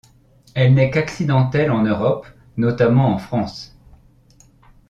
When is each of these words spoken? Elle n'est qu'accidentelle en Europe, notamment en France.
Elle 0.55 0.73
n'est 0.73 0.89
qu'accidentelle 0.89 1.69
en 1.69 1.83
Europe, 1.83 2.25
notamment 2.57 3.13
en 3.13 3.19
France. 3.19 3.77